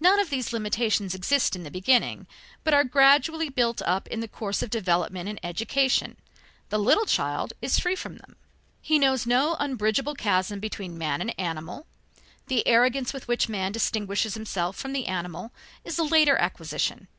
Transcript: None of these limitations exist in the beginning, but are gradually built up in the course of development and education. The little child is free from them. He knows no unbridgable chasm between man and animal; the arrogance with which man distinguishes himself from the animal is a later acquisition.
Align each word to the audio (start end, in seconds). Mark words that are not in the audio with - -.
None 0.00 0.18
of 0.18 0.30
these 0.30 0.54
limitations 0.54 1.14
exist 1.14 1.54
in 1.54 1.62
the 1.62 1.70
beginning, 1.70 2.26
but 2.64 2.72
are 2.72 2.84
gradually 2.84 3.50
built 3.50 3.82
up 3.82 4.06
in 4.08 4.20
the 4.20 4.26
course 4.26 4.62
of 4.62 4.70
development 4.70 5.28
and 5.28 5.38
education. 5.42 6.16
The 6.70 6.78
little 6.78 7.04
child 7.04 7.52
is 7.60 7.78
free 7.78 7.94
from 7.94 8.16
them. 8.16 8.36
He 8.80 8.98
knows 8.98 9.26
no 9.26 9.56
unbridgable 9.60 10.14
chasm 10.14 10.58
between 10.58 10.96
man 10.96 11.20
and 11.20 11.38
animal; 11.38 11.84
the 12.46 12.66
arrogance 12.66 13.12
with 13.12 13.28
which 13.28 13.50
man 13.50 13.70
distinguishes 13.72 14.32
himself 14.32 14.74
from 14.76 14.94
the 14.94 15.04
animal 15.06 15.52
is 15.84 15.98
a 15.98 16.02
later 16.02 16.38
acquisition. 16.38 17.06